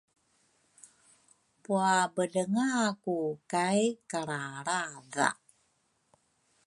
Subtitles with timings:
[1.63, 3.17] puabelengaku
[3.51, 3.81] kay
[4.11, 5.29] kalralradha.